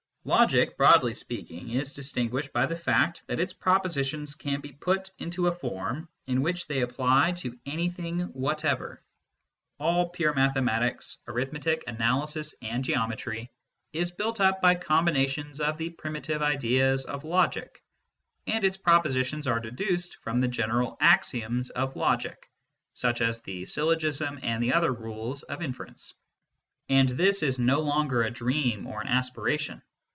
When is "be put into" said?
4.61-5.47